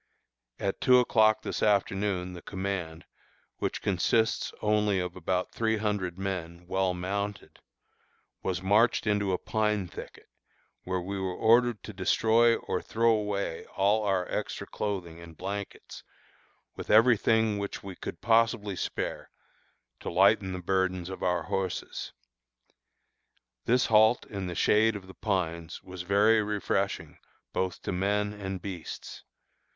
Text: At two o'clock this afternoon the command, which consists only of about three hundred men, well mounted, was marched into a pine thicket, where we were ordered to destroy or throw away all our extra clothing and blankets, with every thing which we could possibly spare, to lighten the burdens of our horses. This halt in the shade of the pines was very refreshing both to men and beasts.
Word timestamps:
At 0.57 0.81
two 0.81 0.97
o'clock 0.97 1.43
this 1.43 1.61
afternoon 1.61 2.33
the 2.33 2.41
command, 2.41 3.05
which 3.57 3.83
consists 3.83 4.51
only 4.59 4.99
of 4.99 5.15
about 5.15 5.51
three 5.51 5.77
hundred 5.77 6.17
men, 6.17 6.65
well 6.65 6.95
mounted, 6.95 7.59
was 8.41 8.63
marched 8.63 9.05
into 9.05 9.31
a 9.31 9.37
pine 9.37 9.87
thicket, 9.87 10.27
where 10.85 10.99
we 10.99 11.19
were 11.19 11.35
ordered 11.35 11.83
to 11.83 11.93
destroy 11.93 12.55
or 12.55 12.81
throw 12.81 13.11
away 13.11 13.65
all 13.75 14.03
our 14.03 14.27
extra 14.27 14.65
clothing 14.65 15.19
and 15.19 15.37
blankets, 15.37 16.03
with 16.75 16.89
every 16.89 17.15
thing 17.15 17.59
which 17.59 17.83
we 17.83 17.95
could 17.95 18.21
possibly 18.21 18.75
spare, 18.75 19.29
to 19.99 20.09
lighten 20.09 20.51
the 20.51 20.63
burdens 20.63 21.09
of 21.11 21.21
our 21.21 21.43
horses. 21.43 22.11
This 23.65 23.85
halt 23.85 24.25
in 24.25 24.47
the 24.47 24.55
shade 24.55 24.95
of 24.95 25.05
the 25.05 25.13
pines 25.13 25.83
was 25.83 26.01
very 26.01 26.41
refreshing 26.41 27.19
both 27.53 27.83
to 27.83 27.91
men 27.91 28.33
and 28.33 28.59
beasts. 28.63 29.23